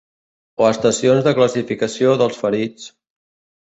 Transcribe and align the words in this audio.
O 0.63 0.69
estacions 0.69 1.23
de 1.29 1.35
classificació 1.43 2.19
dels 2.25 2.43
ferits 2.43 2.93